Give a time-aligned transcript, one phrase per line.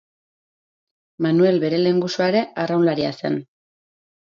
[1.27, 3.43] Manuel bere lehengusua ere arraunlaria zen.